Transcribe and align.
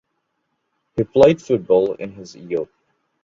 He 0.97 1.03
played 1.03 1.39
football 1.39 1.93
in 1.93 2.13
his 2.13 2.35
youth. 2.35 2.71